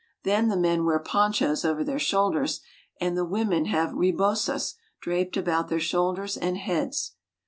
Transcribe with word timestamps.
Then 0.23 0.47
the 0.47 0.57
men 0.57 0.83
wear 0.83 0.97
ponchos 0.97 1.63
over 1.63 1.83
their 1.83 1.99
shoulders, 1.99 2.61
and 2.99 3.15
the 3.15 3.23
women 3.23 3.65
have 3.65 3.93
rebosas 3.93 4.73
draped 4.99 5.37
about 5.37 5.67
their 5.69 5.79
shoulders 5.79 6.35
and 6.37 6.57
heads. 6.57 7.13